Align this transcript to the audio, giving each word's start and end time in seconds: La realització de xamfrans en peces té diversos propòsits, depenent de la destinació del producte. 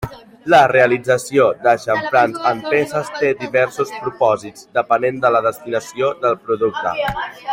La 0.53 0.59
realització 0.69 1.49
de 1.65 1.73
xamfrans 1.83 2.39
en 2.53 2.63
peces 2.71 3.11
té 3.19 3.29
diversos 3.43 3.93
propòsits, 4.05 4.67
depenent 4.79 5.21
de 5.27 5.33
la 5.37 5.43
destinació 5.51 6.11
del 6.25 6.43
producte. 6.49 6.97